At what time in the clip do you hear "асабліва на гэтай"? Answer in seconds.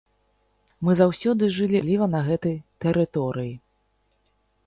1.85-2.57